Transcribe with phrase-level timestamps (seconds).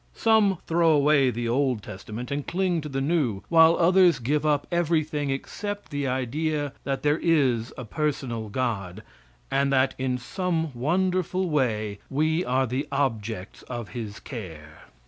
[0.15, 4.65] Some throw away the old testament and cling to the new, while others give up
[4.71, 9.03] everything except the idea that there is a personal God,
[9.51, 14.85] and that in some wonderful way we are the objects of His care.